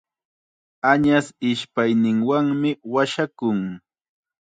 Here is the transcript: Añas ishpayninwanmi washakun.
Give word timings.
Añas 0.91 1.25
ishpayninwanmi 1.49 2.71
washakun. 2.93 3.59